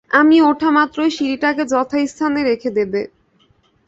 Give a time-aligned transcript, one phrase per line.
[0.11, 3.01] আমি ওঠা মাত্রই, সিঁড়িটাকে যথাস্থানে রেখে দেবে।